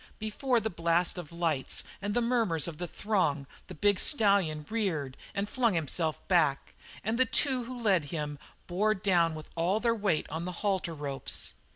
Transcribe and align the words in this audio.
Before 0.17 0.59
the 0.59 0.71
blast 0.71 1.19
of 1.19 1.31
lights 1.31 1.83
and 2.01 2.15
the 2.15 2.23
murmurs 2.23 2.67
of 2.67 2.79
the 2.79 2.87
throng 2.87 3.45
the 3.67 3.75
big 3.75 3.99
stallion 3.99 4.65
reared 4.67 5.15
and 5.35 5.47
flung 5.47 5.75
himself 5.75 6.27
back, 6.27 6.73
and 7.03 7.19
the 7.19 7.25
two 7.25 7.65
who 7.65 7.77
lead 7.77 8.05
him 8.05 8.39
bore 8.65 8.95
down 8.95 9.35
with 9.35 9.51
all 9.55 9.79
their 9.79 9.93
weight 9.93 10.25
on 10.31 10.45
the 10.45 10.51
halter 10.63 10.95
ropes. 10.95 11.53